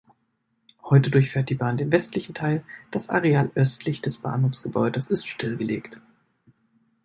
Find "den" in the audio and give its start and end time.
1.77-1.91